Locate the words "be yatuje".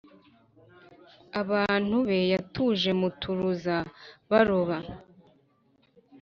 2.07-2.89